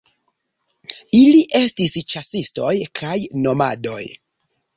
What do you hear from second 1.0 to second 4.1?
Ili estis ĉasistoj kaj nomadoj.